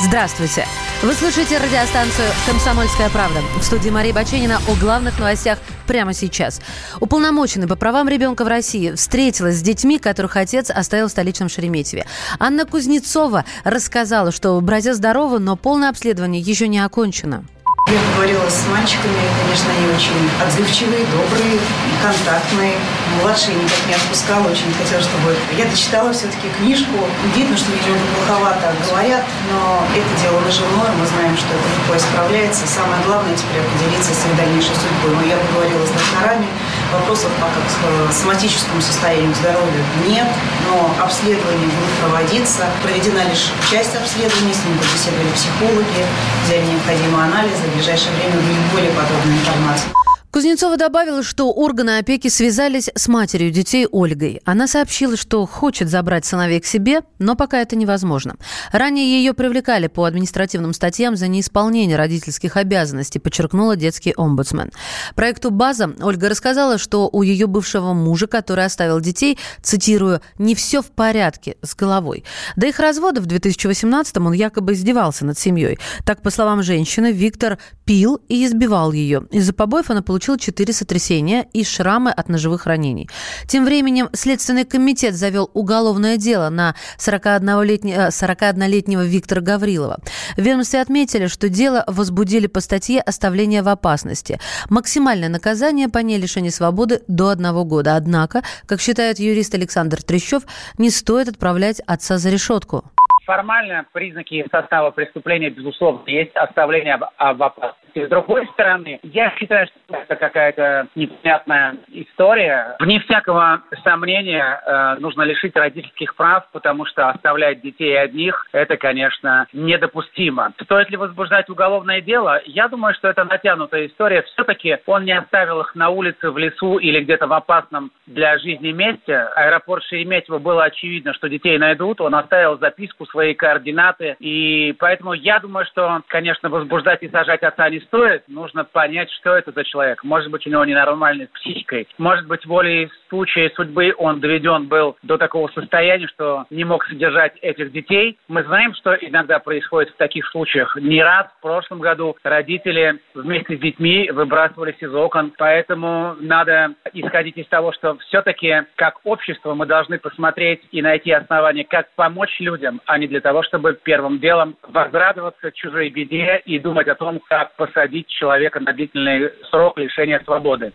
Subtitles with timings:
[0.00, 0.64] Здравствуйте.
[1.02, 3.40] Вы слушаете радиостанцию «Комсомольская правда».
[3.58, 6.60] В студии Марии Баченина о главных новостях прямо сейчас.
[7.00, 12.06] Уполномоченный по правам ребенка в России встретилась с детьми, которых отец оставил в столичном Шереметьеве.
[12.38, 17.44] Анна Кузнецова рассказала, что братья здоровы, но полное обследование еще не окончено.
[17.88, 21.56] Я поговорила с мальчиками, конечно, они очень отзывчивые, добрые,
[22.04, 22.76] контактные.
[23.22, 25.32] Младшие никак не отпускала, очень хотела, чтобы...
[25.56, 26.92] Я дочитала все-таки книжку.
[27.34, 32.66] Видно, что немного плоховато говорят, но это дело наживное, мы знаем, что это легко исправляется.
[32.68, 35.16] Самое главное теперь определиться с их дальнейшей судьбой.
[35.16, 36.48] Но я поговорила с докторами,
[36.92, 40.26] вопросов пока к соматическому состоянию здоровья нет,
[40.68, 42.66] но обследование будет проводиться.
[42.82, 46.06] Проведена лишь часть обследования, с ним побеседовали психологи,
[46.44, 50.07] взяли необходимые анализы, ближайшее время будет более подробная информация.
[50.38, 54.40] Кузнецова добавила, что органы опеки связались с матерью детей Ольгой.
[54.44, 58.36] Она сообщила, что хочет забрать сыновей к себе, но пока это невозможно.
[58.70, 64.70] Ранее ее привлекали по административным статьям за неисполнение родительских обязанностей, подчеркнула детский омбудсмен.
[65.16, 70.82] Проекту «База» Ольга рассказала, что у ее бывшего мужа, который оставил детей, цитирую, «не все
[70.82, 72.22] в порядке с головой».
[72.54, 75.80] До их развода в 2018-м он якобы издевался над семьей.
[76.06, 79.26] Так, по словам женщины, Виктор пил и избивал ее.
[79.32, 83.08] Из-за побоев она получила получил 4 сотрясения и шрамы от ножевых ранений.
[83.46, 89.98] Тем временем Следственный комитет завел уголовное дело на 41-летнего 41 Виктора Гаврилова.
[90.36, 94.38] В ведомстве отметили, что дело возбудили по статье «Оставление в опасности».
[94.68, 97.96] Максимальное наказание по ней лишение свободы до одного года.
[97.96, 100.42] Однако, как считает юрист Александр Трещев,
[100.78, 102.84] не стоит отправлять отца за решетку
[103.28, 109.96] формально признаки состава преступления, безусловно, есть оставление в опасности с другой стороны, я считаю, что
[109.96, 112.76] это какая-то непонятная история.
[112.80, 119.46] Вне всякого сомнения э, нужно лишить родительских прав, потому что оставлять детей одних– это, конечно,
[119.52, 120.52] недопустимо.
[120.62, 122.40] Стоит ли возбуждать уголовное дело?
[122.44, 124.22] Я думаю, что это натянутая история.
[124.22, 128.72] Все-таки он не оставил их на улице, в лесу или где-то в опасном для жизни
[128.72, 129.16] месте.
[129.34, 132.00] Аэропорт Шереметьево было очевидно, что детей найдут.
[132.00, 134.16] Он оставил записку, свои координаты.
[134.20, 139.36] И поэтому я думаю, что, конечно, возбуждать и сажать отца не стоит, нужно понять, что
[139.36, 140.04] это за человек.
[140.04, 141.88] Может быть, у него ненормальной психикой.
[141.98, 147.36] Может быть, волей случая судьбы он доведен был до такого состояния, что не мог содержать
[147.40, 148.18] этих детей.
[148.28, 150.76] Мы знаем, что иногда происходит в таких случаях.
[150.76, 155.32] Не раз в прошлом году родители вместе с детьми выбрасывались из окон.
[155.36, 161.64] Поэтому надо исходить из того, что все-таки как общество мы должны посмотреть и найти основания,
[161.64, 166.88] как помочь людям, а не для того, чтобы первым делом возрадоваться чужой беде и думать
[166.88, 170.72] о том, как посадить посадить человека на длительный срок лишения свободы.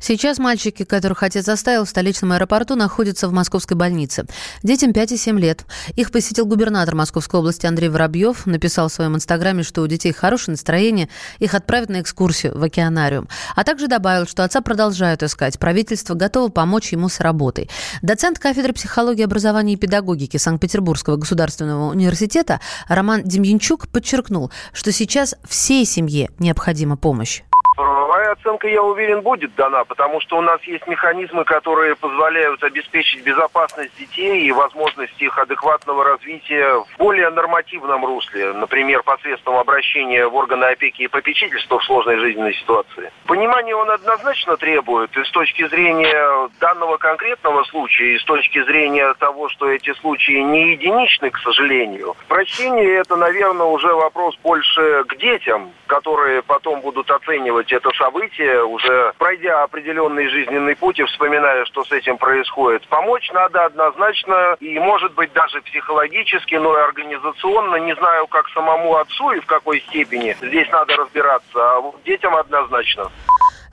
[0.00, 4.26] Сейчас мальчики, которых отец заставил в столичном аэропорту, находятся в московской больнице.
[4.62, 5.64] Детям 5 и 7 лет.
[5.96, 8.46] Их посетил губернатор Московской области Андрей Воробьев.
[8.46, 11.08] Написал в своем инстаграме, что у детей хорошее настроение.
[11.38, 13.28] Их отправят на экскурсию в океанариум.
[13.54, 15.58] А также добавил, что отца продолжают искать.
[15.58, 17.70] Правительство готово помочь ему с работой.
[18.02, 25.84] Доцент кафедры психологии, образования и педагогики Санкт-Петербургского государственного университета Роман Демьянчук подчеркнул, что сейчас всей
[25.84, 27.42] семье необходима помощь
[28.44, 33.96] оценка, я уверен, будет дана, потому что у нас есть механизмы, которые позволяют обеспечить безопасность
[33.98, 40.64] детей и возможность их адекватного развития в более нормативном русле, например, посредством обращения в органы
[40.64, 43.10] опеки и попечительства в сложной жизненной ситуации.
[43.26, 49.14] Понимание он однозначно требует и с точки зрения данного конкретного случая, и с точки зрения
[49.14, 52.16] того, что эти случаи не единичны, к сожалению.
[52.28, 59.12] Прощение это, наверное, уже вопрос больше к детям, которые потом будут оценивать это событие, уже
[59.18, 62.86] пройдя определенный жизненный путь и вспоминая, что с этим происходит.
[62.88, 67.76] Помочь надо однозначно и, может быть, даже психологически, но и организационно.
[67.76, 70.36] Не знаю, как самому отцу и в какой степени.
[70.40, 71.58] Здесь надо разбираться.
[71.58, 73.10] А вот детям однозначно.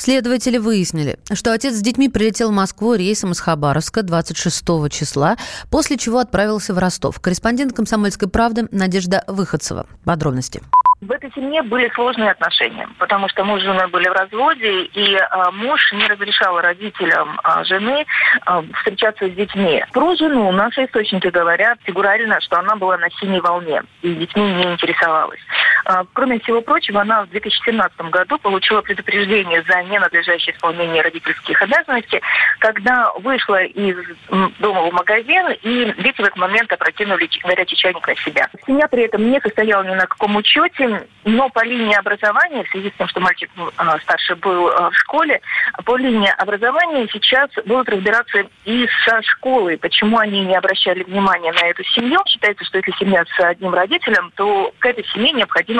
[0.00, 5.36] Следователи выяснили, что отец с детьми прилетел в Москву рейсом из Хабаровска 26 числа,
[5.70, 7.20] после чего отправился в Ростов.
[7.20, 9.86] Корреспондент «Комсомольской правды» Надежда Выходцева.
[10.06, 10.62] Подробности.
[11.00, 15.14] В этой семье были сложные отношения, потому что муж с женой были в разводе, и
[15.14, 18.04] э, муж не разрешал родителям э, жены
[18.46, 19.82] э, встречаться с детьми.
[19.92, 24.64] Про жену наши источники говорят фигурально, что она была на синей волне и детьми не
[24.64, 25.40] интересовалась.
[25.90, 32.20] А, кроме всего прочего, она в 2017 году получила предупреждение за ненадлежащее исполнение родительских обязанностей,
[32.60, 33.96] когда вышла из
[34.60, 38.48] дома в магазин, и дети в этот момент опрокинули горячий чайник на себя.
[38.64, 42.90] Семья при этом не состояла ни на каком учете, но по линии образования, в связи
[42.90, 45.40] с тем, что мальчик а, старший был а, в школе,
[45.84, 51.66] по линии образования сейчас будут разбираться и со школой, почему они не обращали внимания на
[51.66, 52.20] эту семью.
[52.26, 55.79] Считается, что если семья с одним родителем, то к этой семье необходимо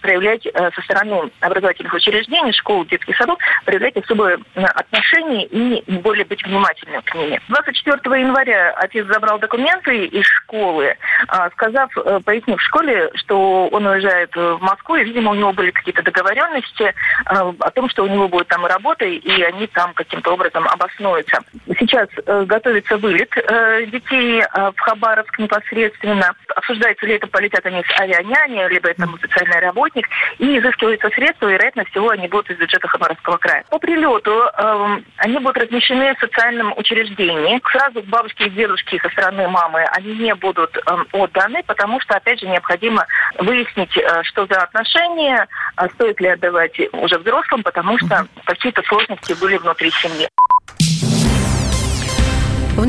[0.00, 6.24] проявлять э, со стороны образовательных учреждений, школ, детских садов, проявлять особое э, отношение и более
[6.24, 7.40] быть внимательным к ним.
[7.48, 10.96] 24 января отец забрал документы из школы,
[11.28, 15.52] а, сказав, э, пояснив в школе, что он уезжает в Москву, и, видимо, у него
[15.52, 16.94] были какие-то договоренности
[17.26, 21.40] о том, что у него будет там работа, и они там каким-то образом обоснуются.
[21.78, 23.30] Сейчас готовится вылет
[23.90, 26.34] детей в Хабаровск непосредственно.
[26.56, 30.06] Обсуждается ли это полетят они с авианяни, либо это социальный работник,
[30.38, 33.64] и изыскиваются средства, вероятно всего, они будут из бюджета Хабаровского края.
[33.70, 37.60] По прилету э, они будут размещены в социальном учреждении.
[37.70, 40.80] Сразу бабушки и дедушки со стороны мамы, они не будут э,
[41.12, 43.06] отданы, потому что, опять же, необходимо
[43.38, 45.46] выяснить, э, что за отношения,
[45.76, 50.28] э, стоит ли отдавать уже взрослым, потому что какие-то сложности были внутри семьи.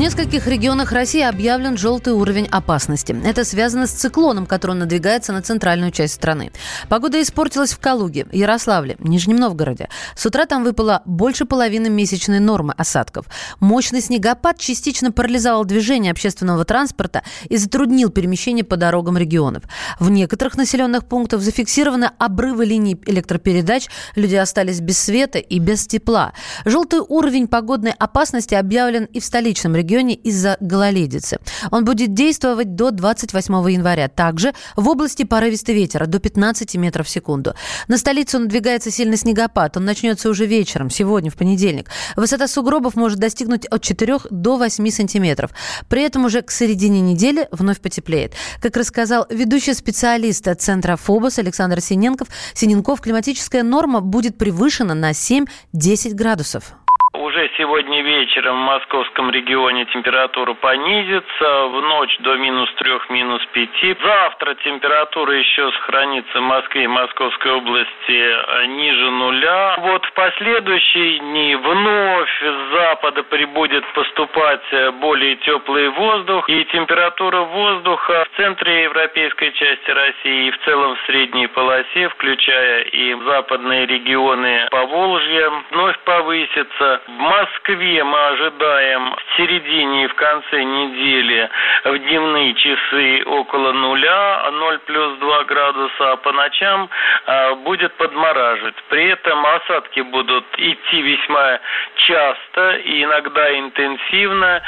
[0.00, 3.14] Нескольких регионах России объявлен желтый уровень опасности.
[3.22, 6.52] Это связано с циклоном, который надвигается на центральную часть страны.
[6.88, 9.90] Погода испортилась в Калуге, Ярославле, Нижнем Новгороде.
[10.16, 13.26] С утра там выпало больше половины месячной нормы осадков.
[13.60, 19.64] Мощный снегопад частично парализовал движение общественного транспорта и затруднил перемещение по дорогам регионов.
[19.98, 26.32] В некоторых населенных пунктах зафиксированы обрывы линий электропередач, люди остались без света и без тепла.
[26.64, 31.38] Желтый уровень погодной опасности объявлен и в столичном регионе из-за гололедицы.
[31.70, 34.08] Он будет действовать до 28 января.
[34.08, 37.54] Также в области порывистый ветер до 15 метров в секунду.
[37.88, 39.76] На столицу надвигается сильный снегопад.
[39.76, 41.88] Он начнется уже вечером, сегодня, в понедельник.
[42.16, 45.50] Высота сугробов может достигнуть от 4 до 8 сантиметров.
[45.88, 48.34] При этом уже к середине недели вновь потеплеет.
[48.60, 56.14] Как рассказал ведущий специалист Центра ФОБОС Александр Синенков, Синенков, климатическая норма будет превышена на 7-10
[56.14, 56.74] градусов.
[57.12, 63.96] Уже сегодня вечером в московском регионе температура понизится, в ночь до минус трех, минус пяти.
[64.00, 69.76] Завтра температура еще сохранится в Москве и Московской области э, ниже нуля.
[69.80, 77.40] Вот в последующие дни вновь с запада прибудет поступать э, более теплый воздух, и температура
[77.40, 83.86] воздуха в центре европейской части России и в целом в средней полосе, включая и западные
[83.86, 86.99] регионы Поволжья, вновь повысится.
[87.06, 91.48] В Москве мы ожидаем в середине и в конце недели
[91.84, 96.90] в дневные часы около нуля, 0 плюс 2 градуса, а по ночам
[97.26, 98.74] а, будет подмораживать.
[98.88, 101.60] При этом осадки будут идти весьма
[101.96, 104.62] часто и иногда интенсивно.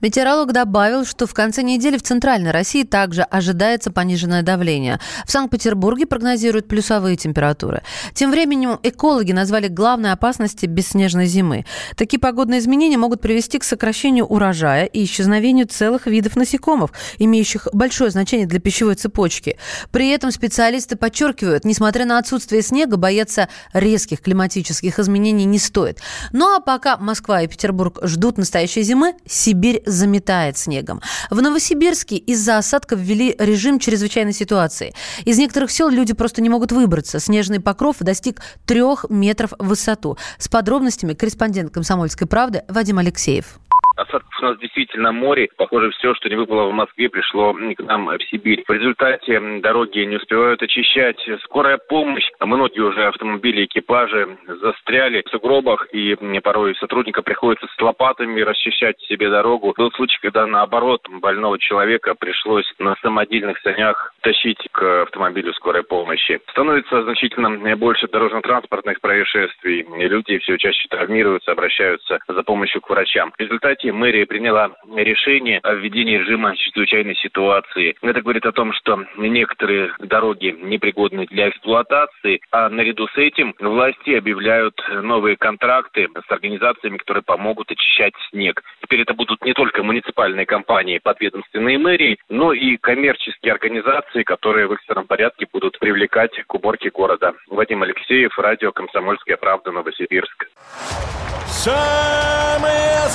[0.00, 5.00] Метеоролог добавил, что в конце недели в Центральной России также ожидается пониженное давление.
[5.26, 7.82] В Санкт-Петербурге прогнозируют плюсовые температуры.
[8.14, 11.64] Тем временем экологи назвали главной опасностью бесснежной зимы.
[11.96, 18.10] Такие погодные изменения могут привести к сокращению урожая и исчезновению целых видов насекомых, имеющих большое
[18.10, 19.58] значение для пищевой цепочки.
[19.90, 26.00] При этом специалисты подчеркивают, несмотря на отсутствие снега, бояться резких климатических изменений не стоит.
[26.32, 29.14] Ну а пока Москва и Петербург ждут настоящей зимы,
[29.52, 31.02] Сибирь заметает снегом.
[31.28, 34.94] В Новосибирске из-за осадков ввели режим чрезвычайной ситуации.
[35.26, 37.20] Из некоторых сел люди просто не могут выбраться.
[37.20, 40.16] Снежный покров достиг трех метров в высоту.
[40.38, 43.58] С подробностями корреспондент «Комсомольской правды» Вадим Алексеев.
[43.96, 45.48] Осадков у нас действительно море.
[45.56, 48.64] Похоже, все, что не выпало в Москве, пришло к нам в Сибирь.
[48.66, 51.20] В результате дороги не успевают очищать.
[51.44, 52.28] Скорая помощь.
[52.40, 59.30] Многие уже автомобили, экипажи застряли в сугробах, и порой сотрудника приходится с лопатами расчищать себе
[59.30, 59.74] дорогу.
[59.76, 66.40] Был случай, когда наоборот больного человека пришлось на самодельных санях тащить к автомобилю скорой помощи.
[66.50, 69.86] Становится значительно больше дорожно-транспортных происшествий.
[69.96, 73.32] Люди все чаще травмируются, обращаются за помощью к врачам.
[73.36, 77.96] В результате мэрия приняла решение о введении режима чрезвычайной ситуации.
[78.02, 84.10] Это говорит о том, что некоторые дороги непригодны для эксплуатации, а наряду с этим власти
[84.10, 88.62] объявляют новые контракты с организациями, которые помогут очищать снег.
[88.82, 94.72] Теперь это будут не только муниципальные компании, подведомственные мэрии, но и коммерческие организации, которые в
[94.72, 97.32] экстренном порядке будут привлекать к уборке города.
[97.48, 100.48] Вадим Алексеев, радио «Комсомольская правда», Новосибирск.